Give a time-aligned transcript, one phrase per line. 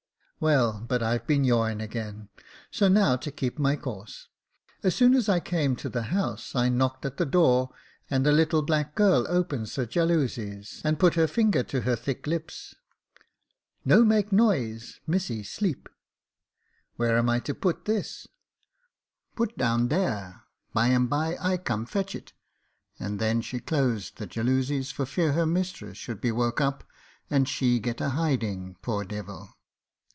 [0.51, 2.29] "Well, but I've been yawing again,
[2.71, 4.27] so now to keep my course.
[4.81, 7.69] As soon as I came to the house I knocked at the door,
[8.09, 12.25] and a little black girl opens the jalousies, and put her finger to her thick
[12.25, 12.73] lips.
[13.55, 15.87] "* No make noise; missy sleep.*
[16.63, 18.25] "* Where am I to put this?
[19.35, 22.33] Put down there; by and bye I come fetch it;'
[22.99, 26.83] and then she closed the jalousies, for fear her mistress should be woke up,
[27.29, 29.55] and she get a hiding, poor devil.